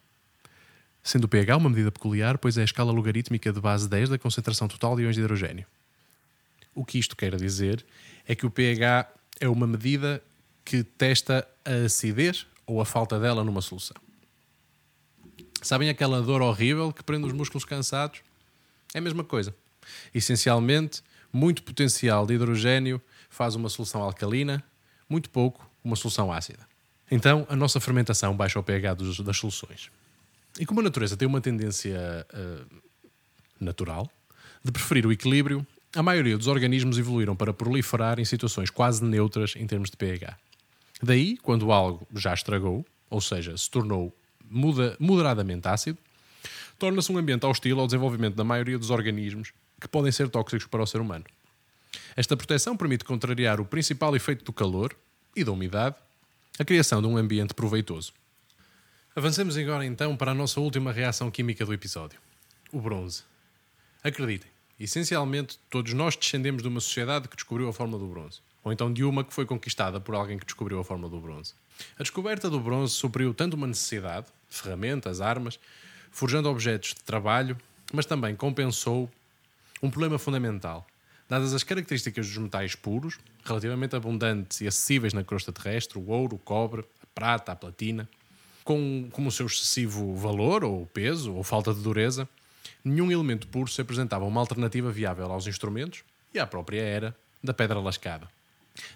Sendo 1.03 1.25
o 1.25 1.29
pH 1.29 1.57
uma 1.57 1.71
medida 1.71 1.91
peculiar, 1.91 2.39
pois 2.39 2.57
é 2.57 2.63
a 2.63 2.65
escala 2.65 2.93
logarítmica 2.93 3.53
de 3.53 3.61
base 3.61 3.89
10 3.89 4.11
da 4.11 4.19
concentração 4.19 4.69
total 4.69 4.95
de 4.95 5.03
íons 5.03 5.15
de 5.15 5.23
hidrogênio. 5.23 5.67
O 6.75 6.85
que 6.85 6.99
isto 6.99 7.17
quer 7.17 7.35
dizer 7.37 7.85
é 8.27 8.35
que 8.35 8.47
o 8.47 8.51
pH 8.51 9.09
é 9.41 9.49
uma 9.49 9.67
medida 9.67 10.23
que 10.65 10.85
testa 10.85 11.49
a 11.65 11.87
acidez 11.87 12.47
ou 12.67 12.81
a 12.81 12.85
falta 12.85 13.19
dela 13.19 13.43
numa 13.43 13.63
solução. 13.63 13.97
Sabem 15.63 15.89
aquela 15.89 16.23
dor 16.23 16.43
horrível 16.43 16.93
que 16.93 17.03
prende 17.03 17.27
os 17.27 17.33
músculos 17.33 17.65
cansados? 17.65 18.21
É 18.95 18.99
a 18.99 19.01
mesma 19.01 19.25
coisa. 19.25 19.55
Essencialmente, 20.15 21.03
muito 21.33 21.63
potencial 21.63 22.27
de 22.27 22.35
hidrogênio 22.35 23.01
faz 23.29 23.55
uma 23.55 23.69
solução 23.69 24.03
alcalina, 24.03 24.63
muito 25.09 25.31
pouco 25.31 25.69
uma 25.85 25.97
solução 25.97 26.33
ácida. 26.33 26.67
Então, 27.11 27.47
a 27.49 27.57
nossa 27.57 27.81
fermentação 27.81 28.37
baixa 28.37 28.59
o 28.59 28.63
pH 28.63 28.95
dos, 28.95 29.21
das 29.21 29.37
soluções. 29.37 29.91
E 30.59 30.67
como 30.67 30.81
a 30.81 30.83
natureza 30.83 31.17
tem 31.17 31.27
uma 31.27 31.41
tendência 31.41 32.27
uh, 32.35 32.67
natural 33.61 34.11
de 34.63 34.73
preferir 34.73 35.07
o 35.07 35.13
equilíbrio, 35.13 35.67
a 35.95 36.03
maioria 36.03 36.37
dos 36.37 36.47
organismos 36.47 36.99
evoluíram 36.99 37.35
para 37.35 37.53
proliferar 37.53 38.19
em 38.19 38.25
situações 38.25 38.71
quase 38.71 39.03
neutras 39.03 39.55
em 39.57 39.67
termos 39.67 39.91
de 39.91 39.97
pH. 39.97 40.37
Daí, 41.03 41.37
quando 41.39 41.73
algo 41.73 42.07
já 42.15 42.35
estragou, 42.35 42.85
ou 43.09 43.21
seja, 43.21 43.57
se 43.57 43.71
tornou 43.71 44.15
moderadamente 44.99 45.69
ácido, 45.69 45.99
torna-se 46.79 47.11
um 47.11 47.19
ambiente 47.19 47.45
hostil 47.45 47.81
ao 47.81 47.87
desenvolvimento 47.87 48.35
da 48.35 48.45
maioria 48.45 48.79
dos 48.79 48.91
organismos 48.91 49.53
que 49.81 49.89
podem 49.89 50.13
ser 50.13 50.29
tóxicos 50.29 50.67
para 50.67 50.83
o 50.83 50.87
ser 50.87 51.01
humano. 51.01 51.25
Esta 52.17 52.37
proteção 52.37 52.77
permite 52.77 53.05
contrariar 53.05 53.61
o 53.61 53.65
principal 53.65 54.15
efeito 54.15 54.45
do 54.45 54.53
calor 54.53 54.95
e 55.35 55.45
da 55.45 55.53
umidade, 55.53 55.97
a 56.59 56.65
criação 56.65 57.01
de 57.01 57.09
um 57.09 57.17
ambiente 57.17 57.55
proveitoso. 57.55 58.13
Avancemos 59.15 59.57
agora 59.57 59.85
então 59.85 60.17
para 60.17 60.33
a 60.33 60.35
nossa 60.35 60.61
última 60.61 60.93
reação 60.93 61.31
química 61.31 61.65
do 61.65 61.73
episódio: 61.73 62.19
o 62.73 62.81
bronze. 62.81 63.23
Acreditem, 64.03 64.51
Essencialmente, 64.79 65.59
todos 65.69 65.93
nós 65.93 66.15
descendemos 66.15 66.63
de 66.63 66.69
uma 66.69 66.79
sociedade 66.79 67.29
que 67.29 67.35
descobriu 67.35 67.69
a 67.69 67.73
forma 67.73 67.99
do 67.99 68.07
bronze, 68.07 68.39
ou 68.63 68.73
então 68.73 68.93
de 68.93 69.03
uma 69.03 69.25
que 69.25 69.35
foi 69.35 69.45
conquistada 69.45 69.99
por 69.99 70.15
alguém 70.15 70.39
que 70.39 70.45
descobriu 70.45 70.79
a 70.79 70.85
forma 70.85 71.09
do 71.09 71.19
bronze. 71.19 71.53
A 71.99 72.03
descoberta 72.03 72.49
do 72.49 72.61
bronze 72.61 72.95
supriu 72.95 73.35
tanto 73.35 73.55
uma 73.55 73.67
necessidade, 73.67 74.27
ferramentas, 74.49 75.21
armas, 75.21 75.59
forjando 76.11 76.49
objetos 76.49 76.91
de 76.91 77.03
trabalho, 77.03 77.57
mas 77.93 78.07
também 78.07 78.35
compensou 78.35 79.11
um 79.83 79.91
problema 79.91 80.19
fundamental. 80.19 80.87
Dadas 81.29 81.53
as 81.53 81.63
características 81.63 82.27
dos 82.27 82.39
metais 82.39 82.75
puros, 82.75 83.19
relativamente 83.45 83.95
abundantes 83.95 84.61
e 84.61 84.67
acessíveis 84.67 85.13
na 85.13 85.23
crosta 85.23 85.53
terrestre, 85.53 85.99
o 85.99 86.09
ouro, 86.09 86.37
o 86.37 86.39
cobre, 86.39 86.85
a 87.03 87.07
prata, 87.15 87.53
a 87.53 87.57
platina, 87.57 88.09
com, 88.65 89.09
como 89.13 89.29
o 89.29 89.33
seu 89.33 89.47
excessivo 89.47 90.15
valor, 90.15 90.65
ou 90.65 90.87
peso, 90.87 91.35
ou 91.35 91.43
falta 91.43 91.73
de 91.73 91.81
dureza, 91.81 92.29
nenhum 92.85 93.11
elemento 93.11 93.47
puro 93.49 93.71
se 93.71 93.81
apresentava 93.81 94.25
uma 94.25 94.41
alternativa 94.41 94.91
viável 94.91 95.31
aos 95.31 95.47
instrumentos 95.47 96.03
e 96.33 96.39
à 96.39 96.47
própria 96.47 96.81
era 96.81 97.17
da 97.43 97.55
pedra 97.55 97.79
lascada. 97.79 98.29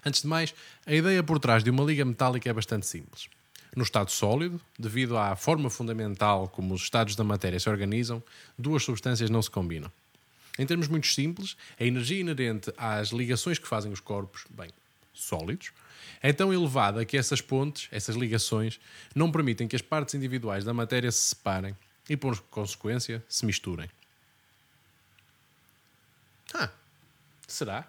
Antes 0.05 0.21
de 0.21 0.27
mais, 0.27 0.53
a 0.85 0.93
ideia 0.93 1.23
por 1.23 1.39
trás 1.39 1.63
de 1.63 1.69
uma 1.69 1.83
liga 1.83 2.05
metálica 2.05 2.49
é 2.49 2.53
bastante 2.53 2.85
simples. 2.87 3.29
No 3.75 3.83
estado 3.83 4.11
sólido, 4.11 4.61
devido 4.77 5.17
à 5.17 5.35
forma 5.35 5.69
fundamental 5.69 6.47
como 6.47 6.73
os 6.73 6.83
estados 6.83 7.15
da 7.15 7.23
matéria 7.23 7.59
se 7.59 7.69
organizam, 7.69 8.21
duas 8.57 8.83
substâncias 8.83 9.29
não 9.29 9.41
se 9.41 9.49
combinam. 9.49 9.91
Em 10.59 10.65
termos 10.65 10.87
muito 10.87 11.07
simples, 11.07 11.57
a 11.79 11.83
energia 11.83 12.19
inerente 12.19 12.71
às 12.77 13.09
ligações 13.09 13.57
que 13.57 13.67
fazem 13.67 13.91
os 13.91 13.99
corpos, 13.99 14.45
bem, 14.51 14.69
sólidos, 15.13 15.71
é 16.21 16.31
tão 16.31 16.53
elevada 16.53 17.03
que 17.03 17.17
essas 17.17 17.41
pontes, 17.41 17.87
essas 17.91 18.15
ligações, 18.15 18.79
não 19.15 19.31
permitem 19.31 19.67
que 19.67 19.75
as 19.75 19.81
partes 19.81 20.13
individuais 20.13 20.63
da 20.63 20.73
matéria 20.73 21.11
se 21.11 21.21
separem 21.29 21.75
e, 22.07 22.15
por 22.15 22.39
consequência, 22.43 23.23
se 23.27 23.45
misturem. 23.45 23.89
Ah, 26.53 26.69
será? 27.47 27.87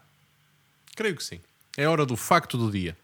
Creio 0.97 1.17
que 1.17 1.25
sim. 1.25 1.41
É 1.77 1.87
hora 1.87 2.07
do 2.07 2.17
facto 2.17 2.57
do 2.57 2.71
dia. 2.71 2.97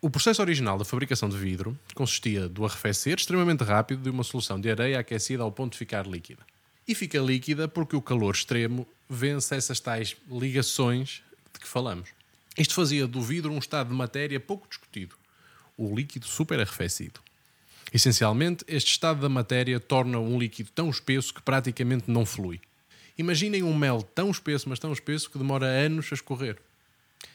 O 0.00 0.08
processo 0.08 0.40
original 0.40 0.78
da 0.78 0.84
fabricação 0.84 1.28
de 1.28 1.36
vidro 1.36 1.76
consistia 1.92 2.48
do 2.48 2.64
arrefecer 2.64 3.18
extremamente 3.18 3.64
rápido 3.64 4.00
de 4.00 4.10
uma 4.10 4.22
solução 4.22 4.60
de 4.60 4.70
areia 4.70 5.00
aquecida 5.00 5.42
ao 5.42 5.50
ponto 5.50 5.72
de 5.72 5.78
ficar 5.78 6.06
líquida. 6.06 6.40
E 6.86 6.94
fica 6.94 7.18
líquida 7.18 7.66
porque 7.66 7.96
o 7.96 8.00
calor 8.00 8.32
extremo 8.32 8.86
vence 9.10 9.56
essas 9.56 9.80
tais 9.80 10.16
ligações 10.30 11.20
de 11.52 11.58
que 11.58 11.66
falamos. 11.66 12.10
Isto 12.56 12.74
fazia 12.74 13.08
do 13.08 13.20
vidro 13.20 13.52
um 13.52 13.58
estado 13.58 13.88
de 13.88 13.94
matéria 13.94 14.38
pouco 14.38 14.68
discutido, 14.68 15.16
o 15.76 15.92
líquido 15.92 16.26
super 16.26 16.60
arrefecido. 16.60 17.18
Essencialmente, 17.92 18.64
este 18.68 18.92
estado 18.92 19.20
da 19.20 19.28
matéria 19.28 19.80
torna 19.80 20.20
um 20.20 20.38
líquido 20.38 20.70
tão 20.72 20.90
espesso 20.90 21.34
que 21.34 21.42
praticamente 21.42 22.08
não 22.08 22.24
flui. 22.24 22.60
Imaginem 23.18 23.64
um 23.64 23.76
mel 23.76 24.00
tão 24.02 24.30
espesso, 24.30 24.68
mas 24.68 24.78
tão 24.78 24.92
espesso 24.92 25.28
que 25.28 25.38
demora 25.38 25.66
anos 25.66 26.06
a 26.12 26.14
escorrer. 26.14 26.56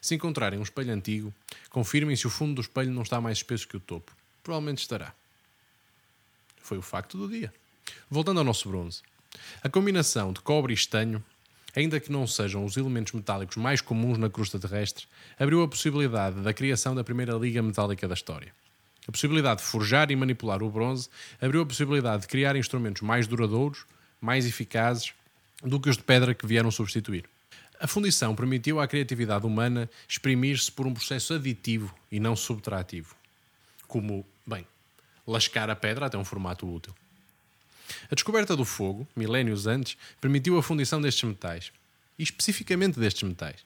Se 0.01 0.15
encontrarem 0.15 0.59
um 0.59 0.63
espelho 0.63 0.93
antigo, 0.93 1.33
confirmem 1.69 2.15
se 2.15 2.27
o 2.27 2.29
fundo 2.29 2.55
do 2.55 2.61
espelho 2.61 2.91
não 2.91 3.03
está 3.03 3.19
mais 3.19 3.37
espesso 3.39 3.67
que 3.67 3.77
o 3.77 3.79
topo. 3.79 4.15
Provavelmente 4.41 4.79
estará. 4.79 5.13
Foi 6.57 6.77
o 6.77 6.81
facto 6.81 7.17
do 7.17 7.27
dia. 7.27 7.53
Voltando 8.09 8.39
ao 8.39 8.43
nosso 8.43 8.69
bronze. 8.69 9.01
A 9.63 9.69
combinação 9.69 10.31
de 10.31 10.41
cobre 10.41 10.73
e 10.73 10.75
estanho, 10.75 11.23
ainda 11.75 11.99
que 11.99 12.11
não 12.11 12.27
sejam 12.27 12.63
os 12.63 12.77
elementos 12.77 13.13
metálicos 13.13 13.57
mais 13.57 13.81
comuns 13.81 14.17
na 14.17 14.29
crosta 14.29 14.59
terrestre, 14.59 15.05
abriu 15.39 15.63
a 15.63 15.67
possibilidade 15.67 16.41
da 16.41 16.53
criação 16.53 16.93
da 16.95 17.03
primeira 17.03 17.33
liga 17.33 17.61
metálica 17.61 18.07
da 18.07 18.13
história. 18.13 18.53
A 19.07 19.11
possibilidade 19.11 19.61
de 19.61 19.67
forjar 19.67 20.11
e 20.11 20.15
manipular 20.15 20.63
o 20.63 20.69
bronze 20.69 21.09
abriu 21.41 21.61
a 21.61 21.65
possibilidade 21.65 22.21
de 22.21 22.27
criar 22.27 22.55
instrumentos 22.55 23.01
mais 23.01 23.27
duradouros, 23.27 23.85
mais 24.21 24.45
eficazes 24.45 25.13
do 25.61 25.79
que 25.79 25.89
os 25.89 25.97
de 25.97 26.03
pedra 26.03 26.33
que 26.33 26.47
vieram 26.47 26.71
substituir. 26.71 27.25
A 27.79 27.87
fundição 27.87 28.35
permitiu 28.35 28.79
à 28.79 28.87
criatividade 28.87 29.45
humana 29.45 29.89
exprimir-se 30.07 30.71
por 30.71 30.87
um 30.87 30.93
processo 30.93 31.33
aditivo 31.33 31.93
e 32.11 32.19
não 32.19 32.35
subtrativo, 32.35 33.15
como, 33.87 34.25
bem, 34.45 34.65
lascar 35.27 35.69
a 35.69 35.75
pedra 35.75 36.05
até 36.05 36.17
um 36.17 36.25
formato 36.25 36.71
útil. 36.71 36.93
A 38.09 38.15
descoberta 38.15 38.55
do 38.55 38.63
fogo, 38.63 39.07
milénios 39.15 39.67
antes, 39.67 39.97
permitiu 40.21 40.57
a 40.57 40.63
fundição 40.63 41.01
destes 41.01 41.23
metais, 41.23 41.71
e 42.17 42.23
especificamente 42.23 42.99
destes 42.99 43.27
metais. 43.27 43.65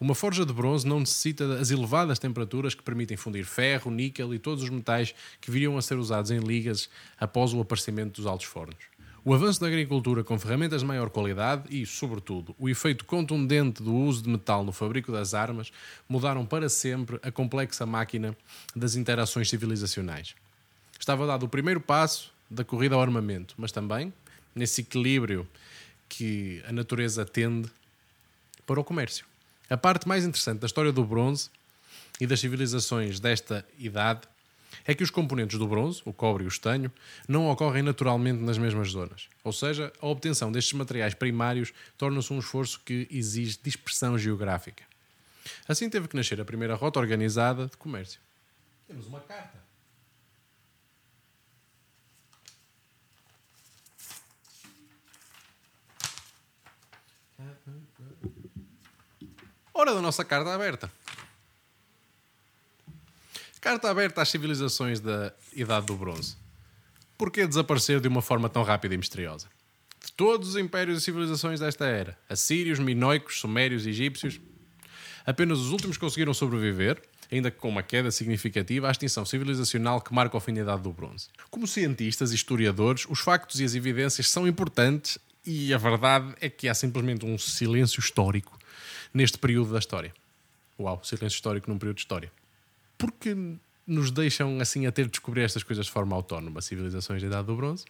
Uma 0.00 0.14
forja 0.14 0.44
de 0.44 0.52
bronze 0.52 0.86
não 0.86 0.98
necessita 0.98 1.46
das 1.46 1.70
elevadas 1.70 2.18
temperaturas 2.18 2.74
que 2.74 2.82
permitem 2.82 3.16
fundir 3.16 3.44
ferro, 3.44 3.90
níquel 3.90 4.34
e 4.34 4.38
todos 4.38 4.64
os 4.64 4.70
metais 4.70 5.14
que 5.40 5.50
viriam 5.50 5.78
a 5.78 5.82
ser 5.82 5.96
usados 5.96 6.30
em 6.32 6.40
ligas 6.40 6.88
após 7.20 7.52
o 7.52 7.60
aparecimento 7.60 8.16
dos 8.16 8.26
altos 8.26 8.46
fornos. 8.46 8.92
O 9.24 9.32
avanço 9.32 9.60
da 9.60 9.68
agricultura 9.68 10.24
com 10.24 10.36
ferramentas 10.36 10.80
de 10.80 10.86
maior 10.86 11.08
qualidade 11.08 11.62
e, 11.70 11.86
sobretudo, 11.86 12.56
o 12.58 12.68
efeito 12.68 13.04
contundente 13.04 13.80
do 13.80 13.94
uso 13.94 14.20
de 14.20 14.28
metal 14.28 14.64
no 14.64 14.72
fabrico 14.72 15.12
das 15.12 15.32
armas 15.32 15.72
mudaram 16.08 16.44
para 16.44 16.68
sempre 16.68 17.20
a 17.22 17.30
complexa 17.30 17.86
máquina 17.86 18.36
das 18.74 18.96
interações 18.96 19.48
civilizacionais. 19.48 20.34
Estava 20.98 21.24
dado 21.24 21.44
o 21.44 21.48
primeiro 21.48 21.80
passo 21.80 22.32
da 22.50 22.64
corrida 22.64 22.96
ao 22.96 23.00
armamento, 23.00 23.54
mas 23.56 23.70
também 23.70 24.12
nesse 24.56 24.80
equilíbrio 24.80 25.46
que 26.08 26.60
a 26.66 26.72
natureza 26.72 27.24
tende 27.24 27.70
para 28.66 28.80
o 28.80 28.84
comércio. 28.84 29.24
A 29.70 29.76
parte 29.76 30.08
mais 30.08 30.24
interessante 30.24 30.58
da 30.58 30.66
história 30.66 30.90
do 30.90 31.04
bronze 31.04 31.48
e 32.20 32.26
das 32.26 32.40
civilizações 32.40 33.20
desta 33.20 33.64
idade 33.78 34.22
é 34.86 34.94
que 34.94 35.02
os 35.02 35.10
componentes 35.10 35.58
do 35.58 35.66
bronze, 35.66 36.02
o 36.04 36.12
cobre 36.12 36.44
e 36.44 36.46
o 36.46 36.48
estanho, 36.48 36.90
não 37.28 37.48
ocorrem 37.48 37.82
naturalmente 37.82 38.42
nas 38.42 38.58
mesmas 38.58 38.90
zonas. 38.90 39.28
Ou 39.44 39.52
seja, 39.52 39.92
a 40.00 40.06
obtenção 40.06 40.50
destes 40.50 40.72
materiais 40.72 41.14
primários 41.14 41.72
torna-se 41.96 42.32
um 42.32 42.38
esforço 42.38 42.80
que 42.84 43.06
exige 43.10 43.58
dispersão 43.62 44.18
geográfica. 44.18 44.84
Assim 45.68 45.88
teve 45.88 46.08
que 46.08 46.16
nascer 46.16 46.40
a 46.40 46.44
primeira 46.44 46.74
rota 46.74 47.00
organizada 47.00 47.66
de 47.66 47.76
comércio. 47.76 48.20
Temos 48.86 49.06
uma 49.06 49.20
carta. 49.20 49.62
Hora 59.74 59.94
da 59.94 60.02
nossa 60.02 60.24
carta 60.24 60.54
aberta. 60.54 60.90
Carta 63.62 63.88
aberta 63.88 64.20
às 64.20 64.28
civilizações 64.28 64.98
da 64.98 65.32
Idade 65.54 65.86
do 65.86 65.94
Bronze. 65.94 66.34
Por 67.16 67.30
que 67.30 67.46
desaparecer 67.46 68.00
de 68.00 68.08
uma 68.08 68.20
forma 68.20 68.48
tão 68.48 68.64
rápida 68.64 68.92
e 68.92 68.98
misteriosa? 68.98 69.46
De 70.04 70.10
todos 70.10 70.48
os 70.48 70.56
impérios 70.56 70.98
e 70.98 71.00
civilizações 71.00 71.60
desta 71.60 71.86
era, 71.86 72.18
assírios, 72.28 72.80
minoicos, 72.80 73.38
sumérios 73.38 73.86
egípcios, 73.86 74.40
apenas 75.24 75.60
os 75.60 75.70
últimos 75.70 75.96
conseguiram 75.96 76.34
sobreviver, 76.34 77.00
ainda 77.30 77.52
que 77.52 77.58
com 77.58 77.68
uma 77.68 77.84
queda 77.84 78.10
significativa, 78.10 78.88
à 78.88 78.90
extinção 78.90 79.24
civilizacional 79.24 80.00
que 80.00 80.12
marca 80.12 80.36
o 80.36 80.40
fim 80.40 80.54
da 80.54 80.62
Idade 80.62 80.82
do 80.82 80.92
Bronze. 80.92 81.28
Como 81.48 81.64
cientistas 81.64 82.32
e 82.32 82.34
historiadores, 82.34 83.06
os 83.08 83.20
factos 83.20 83.60
e 83.60 83.64
as 83.64 83.76
evidências 83.76 84.28
são 84.28 84.44
importantes 84.44 85.20
e 85.46 85.72
a 85.72 85.78
verdade 85.78 86.34
é 86.40 86.50
que 86.50 86.68
há 86.68 86.74
simplesmente 86.74 87.24
um 87.24 87.38
silêncio 87.38 88.00
histórico 88.00 88.58
neste 89.14 89.38
período 89.38 89.72
da 89.72 89.78
história. 89.78 90.12
Uau, 90.80 91.00
silêncio 91.04 91.36
histórico 91.36 91.70
num 91.70 91.78
período 91.78 91.98
de 91.98 92.02
história 92.02 92.41
porque 93.02 93.36
nos 93.84 94.12
deixam 94.12 94.60
assim 94.60 94.86
a 94.86 94.92
ter 94.92 95.06
de 95.06 95.10
descobrir 95.10 95.42
estas 95.42 95.64
coisas 95.64 95.86
de 95.86 95.90
forma 95.90 96.14
autónoma, 96.14 96.62
civilizações 96.62 97.20
da 97.20 97.26
Idade 97.26 97.48
do 97.48 97.56
Bronze? 97.56 97.84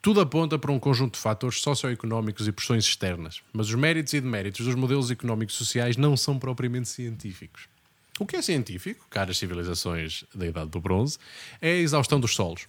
Tudo 0.00 0.20
aponta 0.20 0.56
para 0.56 0.70
um 0.70 0.78
conjunto 0.78 1.14
de 1.14 1.18
fatores 1.18 1.60
socioeconómicos 1.60 2.46
e 2.46 2.52
pressões 2.52 2.84
externas, 2.84 3.42
mas 3.52 3.68
os 3.68 3.74
méritos 3.74 4.12
e 4.12 4.20
deméritos 4.20 4.64
dos 4.64 4.76
modelos 4.76 5.10
económicos 5.10 5.56
sociais 5.56 5.96
não 5.96 6.16
são 6.16 6.38
propriamente 6.38 6.88
científicos. 6.88 7.66
O 8.20 8.24
que 8.24 8.36
é 8.36 8.42
científico, 8.42 9.04
caras 9.10 9.38
civilizações 9.38 10.22
da 10.32 10.46
Idade 10.46 10.70
do 10.70 10.80
Bronze, 10.80 11.18
é 11.60 11.72
a 11.72 11.76
exaustão 11.76 12.20
dos 12.20 12.36
solos. 12.36 12.64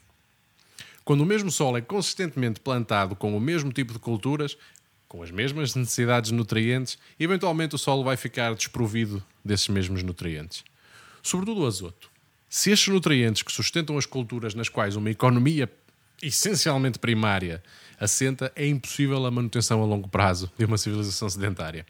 Quando 1.04 1.22
o 1.22 1.26
mesmo 1.26 1.52
solo 1.52 1.78
é 1.78 1.82
consistentemente 1.82 2.60
plantado 2.60 3.16
com 3.16 3.38
o 3.38 3.40
mesmo 3.40 3.72
tipo 3.72 3.94
de 3.94 4.00
culturas, 4.00 4.58
com 5.08 5.22
as 5.22 5.30
mesmas 5.30 5.76
necessidades 5.76 6.32
de 6.32 6.36
nutrientes, 6.36 6.98
eventualmente 7.20 7.76
o 7.76 7.78
solo 7.78 8.04
vai 8.04 8.18
ficar 8.18 8.56
desprovido 8.56 9.24
desses 9.44 9.68
mesmos 9.68 10.02
nutrientes 10.02 10.64
sobretudo 11.26 11.62
o 11.62 11.68
azoto. 11.68 12.10
Se 12.48 12.72
estes 12.72 12.94
nutrientes 12.94 13.42
que 13.42 13.52
sustentam 13.52 13.98
as 13.98 14.06
culturas 14.06 14.54
nas 14.54 14.70
quais 14.70 14.96
uma 14.96 15.10
economia 15.10 15.72
essencialmente 16.22 17.00
primária 17.00 17.64
assenta, 18.00 18.52
é 18.56 18.68
impossível 18.68 19.26
a 19.26 19.32
manutenção 19.32 19.82
a 19.82 19.86
longo 19.86 20.08
prazo 20.08 20.52
de 20.58 20.66
uma 20.66 20.78
civilização 20.78 21.28
sedentária. 21.30 21.86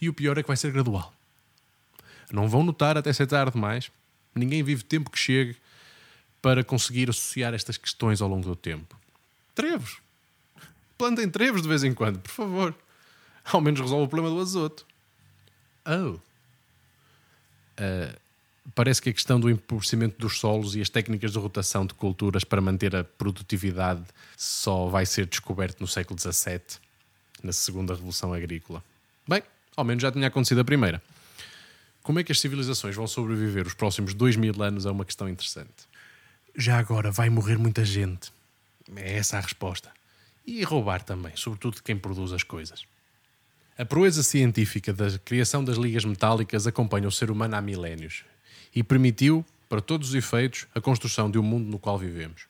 E 0.00 0.08
o 0.08 0.14
pior 0.14 0.38
é 0.38 0.42
que 0.42 0.48
vai 0.48 0.56
ser 0.56 0.70
gradual. 0.72 1.12
Não 2.32 2.48
vão 2.48 2.62
notar 2.62 2.96
até 2.96 3.12
ser 3.12 3.26
tarde 3.26 3.52
demais. 3.52 3.90
Ninguém 4.34 4.62
vive 4.62 4.84
tempo 4.84 5.10
que 5.10 5.18
chegue 5.18 5.56
para 6.40 6.62
conseguir 6.62 7.10
associar 7.10 7.54
estas 7.54 7.76
questões 7.76 8.22
ao 8.22 8.28
longo 8.28 8.46
do 8.46 8.54
tempo. 8.54 8.96
Trevos. 9.54 9.98
Plantem 10.96 11.28
trevos 11.28 11.60
de 11.60 11.68
vez 11.68 11.82
em 11.82 11.92
quando, 11.92 12.20
por 12.20 12.30
favor. 12.30 12.74
Ao 13.44 13.60
menos 13.60 13.80
resolve 13.80 14.04
o 14.04 14.08
problema 14.08 14.34
do 14.34 14.40
azoto. 14.40 14.86
Oh. 15.86 16.18
Uh, 17.76 18.23
parece 18.74 19.02
que 19.02 19.10
a 19.10 19.12
questão 19.12 19.38
do 19.38 19.50
empobrecimento 19.50 20.18
dos 20.18 20.38
solos 20.38 20.74
e 20.74 20.80
as 20.80 20.88
técnicas 20.88 21.32
de 21.32 21.38
rotação 21.38 21.84
de 21.84 21.94
culturas 21.94 22.44
para 22.44 22.60
manter 22.60 22.94
a 22.96 23.04
produtividade 23.04 24.04
só 24.36 24.88
vai 24.88 25.04
ser 25.04 25.26
descoberto 25.26 25.80
no 25.80 25.86
século 25.86 26.18
XVII. 26.18 26.60
na 27.42 27.52
segunda 27.52 27.92
revolução 27.92 28.32
agrícola. 28.32 28.82
Bem, 29.28 29.42
ao 29.76 29.84
menos 29.84 30.00
já 30.00 30.10
tinha 30.10 30.28
acontecido 30.28 30.62
a 30.62 30.64
primeira. 30.64 31.02
Como 32.02 32.18
é 32.18 32.24
que 32.24 32.32
as 32.32 32.40
civilizações 32.40 32.96
vão 32.96 33.06
sobreviver 33.06 33.66
os 33.66 33.74
próximos 33.74 34.14
dois 34.14 34.34
mil 34.34 34.62
anos 34.62 34.86
é 34.86 34.90
uma 34.90 35.04
questão 35.04 35.28
interessante. 35.28 35.86
Já 36.56 36.78
agora 36.78 37.10
vai 37.10 37.28
morrer 37.28 37.58
muita 37.58 37.84
gente. 37.84 38.32
É 38.96 39.16
essa 39.16 39.36
a 39.36 39.40
resposta. 39.40 39.90
E 40.46 40.62
roubar 40.62 41.02
também, 41.02 41.32
sobretudo 41.36 41.74
de 41.74 41.82
quem 41.82 41.98
produz 41.98 42.32
as 42.32 42.42
coisas. 42.42 42.84
A 43.76 43.84
proeza 43.84 44.22
científica 44.22 44.90
da 44.92 45.18
criação 45.18 45.62
das 45.62 45.76
ligas 45.76 46.06
metálicas 46.06 46.66
acompanha 46.66 47.08
o 47.08 47.12
ser 47.12 47.30
humano 47.30 47.56
há 47.56 47.60
milénios 47.60 48.24
e 48.74 48.82
permitiu, 48.82 49.44
para 49.68 49.80
todos 49.80 50.10
os 50.10 50.14
efeitos, 50.14 50.66
a 50.74 50.80
construção 50.80 51.30
de 51.30 51.38
um 51.38 51.42
mundo 51.42 51.70
no 51.70 51.78
qual 51.78 51.98
vivemos. 51.98 52.46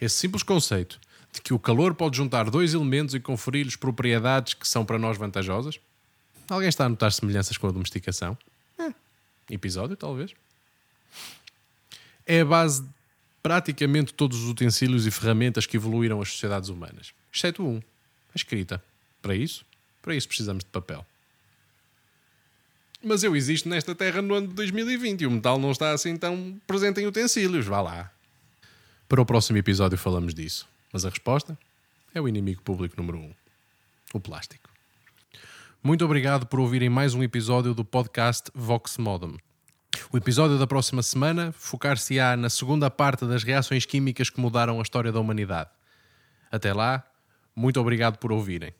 Esse 0.00 0.16
simples 0.16 0.42
conceito 0.42 1.00
de 1.32 1.40
que 1.40 1.52
o 1.52 1.58
calor 1.58 1.94
pode 1.94 2.16
juntar 2.16 2.50
dois 2.50 2.74
elementos 2.74 3.14
e 3.14 3.20
conferir-lhes 3.20 3.76
propriedades 3.76 4.54
que 4.54 4.66
são 4.66 4.84
para 4.84 4.98
nós 4.98 5.16
vantajosas? 5.16 5.78
Alguém 6.48 6.68
está 6.68 6.86
a 6.86 6.88
notar 6.88 7.12
semelhanças 7.12 7.56
com 7.56 7.66
a 7.66 7.70
domesticação? 7.70 8.36
É. 8.78 8.92
Episódio, 9.50 9.96
talvez. 9.96 10.32
É 12.26 12.40
a 12.40 12.44
base 12.44 12.82
de 12.82 12.88
praticamente 13.42 14.12
todos 14.12 14.42
os 14.42 14.50
utensílios 14.50 15.06
e 15.06 15.10
ferramentas 15.10 15.66
que 15.66 15.76
evoluíram 15.76 16.20
as 16.20 16.30
sociedades 16.30 16.68
humanas, 16.68 17.12
exceto 17.32 17.62
um: 17.62 17.78
a 17.78 18.36
escrita. 18.36 18.82
Para 19.20 19.34
isso, 19.34 19.64
para 20.00 20.14
isso 20.14 20.28
precisamos 20.28 20.64
de 20.64 20.70
papel. 20.70 21.04
Mas 23.02 23.22
eu 23.22 23.36
existo 23.36 23.68
nesta 23.68 23.94
terra 23.94 24.20
no 24.20 24.34
ano 24.34 24.48
de 24.48 24.54
2020 24.54 25.20
e 25.20 25.26
o 25.26 25.30
metal 25.30 25.58
não 25.58 25.70
está 25.70 25.92
assim 25.92 26.16
tão 26.16 26.60
presente 26.66 27.00
em 27.00 27.06
utensílios. 27.06 27.66
Vá 27.66 27.80
lá. 27.80 28.10
Para 29.08 29.22
o 29.22 29.26
próximo 29.26 29.56
episódio 29.58 29.96
falamos 29.96 30.34
disso. 30.34 30.68
Mas 30.92 31.04
a 31.04 31.08
resposta 31.08 31.56
é 32.14 32.20
o 32.20 32.28
inimigo 32.28 32.62
público 32.62 32.96
número 32.96 33.18
um: 33.18 33.32
o 34.12 34.20
plástico. 34.20 34.68
Muito 35.82 36.04
obrigado 36.04 36.46
por 36.46 36.58
ouvirem 36.58 36.88
mais 36.88 37.14
um 37.14 37.22
episódio 37.22 37.72
do 37.72 37.84
podcast 37.84 38.50
Vox 38.52 38.98
Modem. 38.98 39.38
O 40.12 40.16
episódio 40.16 40.58
da 40.58 40.66
próxima 40.66 41.02
semana 41.02 41.52
focar-se-á 41.52 42.36
na 42.36 42.50
segunda 42.50 42.90
parte 42.90 43.24
das 43.24 43.44
reações 43.44 43.86
químicas 43.86 44.28
que 44.28 44.40
mudaram 44.40 44.80
a 44.80 44.82
história 44.82 45.12
da 45.12 45.20
humanidade. 45.20 45.70
Até 46.50 46.72
lá, 46.72 47.04
muito 47.54 47.80
obrigado 47.80 48.18
por 48.18 48.32
ouvirem. 48.32 48.74